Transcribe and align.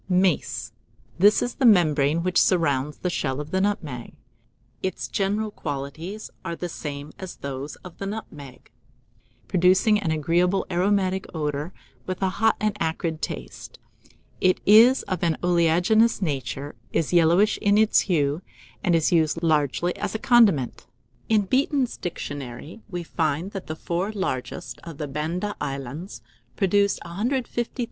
]MACE. 0.25 0.71
This 1.19 1.43
is 1.43 1.53
the 1.53 1.65
membrane 1.67 2.23
which 2.23 2.41
surrounds 2.41 2.97
the 2.97 3.09
shell 3.11 3.39
of 3.39 3.51
the 3.51 3.61
nutmeg. 3.61 4.13
Its 4.81 5.07
general 5.07 5.51
qualities 5.51 6.31
are 6.43 6.55
the 6.55 6.69
same 6.69 7.11
as 7.19 7.35
those 7.35 7.75
of 7.85 7.99
the 7.99 8.07
nutmeg, 8.07 8.71
producing 9.47 9.99
an 9.99 10.09
agreeable 10.09 10.65
aromatic 10.71 11.27
odour, 11.35 11.71
with 12.07 12.19
a 12.23 12.29
hot 12.41 12.55
and 12.59 12.75
acrid 12.79 13.21
taste. 13.21 13.77
It 14.39 14.59
is 14.65 15.03
of 15.03 15.21
an 15.21 15.37
oleaginous 15.43 16.19
nature, 16.19 16.73
is 16.91 17.13
yellowish 17.13 17.59
in 17.59 17.77
its 17.77 17.99
hue, 18.09 18.41
and 18.83 18.95
is 18.95 19.11
used 19.11 19.43
largely 19.43 19.95
as 19.97 20.15
a 20.15 20.19
condiment. 20.19 20.87
In 21.29 21.43
"Beeton's 21.43 21.95
Dictionary" 21.95 22.81
we 22.89 23.03
find 23.03 23.51
that 23.51 23.67
the 23.67 23.75
four 23.75 24.11
largest 24.11 24.79
of 24.83 24.97
the 24.97 25.07
Banda 25.07 25.55
Islands 25.61 26.23
produce 26.55 26.97
150,000 27.05 27.75
lbs. 27.75 27.79